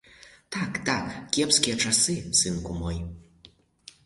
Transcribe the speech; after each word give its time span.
Так, 0.55 0.71
так, 0.87 1.11
кепскія 1.35 1.75
часы, 1.85 2.17
сынку 2.41 2.79
мой! 2.83 2.99